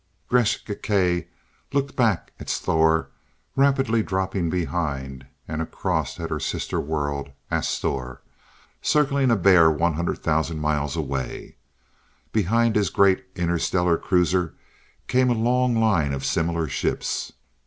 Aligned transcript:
Gresth 0.29 0.65
Gkae 0.65 1.27
looked 1.73 1.95
back 1.95 2.33
at 2.39 2.47
Sthor 2.49 3.09
rapidly 3.55 4.01
dropping 4.01 4.49
behind, 4.49 5.27
and 5.47 5.61
across 5.61 6.19
at 6.19 6.31
her 6.31 6.39
sister 6.39 6.79
world, 6.79 7.29
Asthor, 7.51 8.17
circling 8.81 9.29
a 9.29 9.35
bare 9.35 9.69
100,000 9.69 10.57
miles 10.59 10.95
away. 10.95 11.55
Behind 12.31 12.75
his 12.75 12.89
great 12.89 13.25
interstellar 13.35 13.99
cruiser 13.99 14.55
came 15.07 15.29
a 15.29 15.33
long 15.33 15.75
line 15.79 16.13
of 16.13 16.25
similar 16.25 16.67
ships. 16.67 17.33